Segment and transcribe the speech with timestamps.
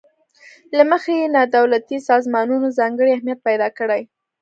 [0.77, 4.01] له مخې یې نا دولتي سازمانونو ځانګړی اهمیت پیداکړی.